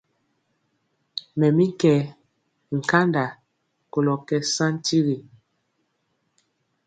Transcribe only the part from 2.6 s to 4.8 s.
nkanda kolɔ kɛ saŋ